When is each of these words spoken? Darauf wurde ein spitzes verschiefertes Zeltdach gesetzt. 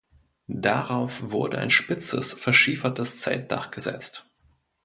Darauf 0.55 1.29
wurde 1.29 1.59
ein 1.59 1.69
spitzes 1.69 2.33
verschiefertes 2.33 3.19
Zeltdach 3.19 3.69
gesetzt. 3.69 4.25